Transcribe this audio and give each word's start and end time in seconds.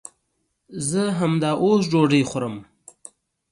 زه 0.89 1.03
همداوس 1.19 1.83
ډوډۍ 1.91 2.23
خورم 2.29 2.55